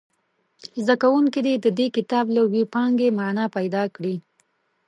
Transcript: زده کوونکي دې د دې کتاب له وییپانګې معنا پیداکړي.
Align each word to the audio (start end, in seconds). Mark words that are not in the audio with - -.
زده 0.85 0.95
کوونکي 1.03 1.39
دې 1.45 1.53
د 1.63 1.67
دې 1.77 1.87
کتاب 1.97 2.25
له 2.35 2.41
وییپانګې 2.51 3.09
معنا 3.17 3.45
پیداکړي. 3.55 4.15